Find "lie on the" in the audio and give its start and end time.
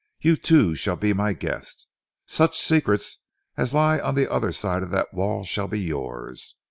3.71-4.31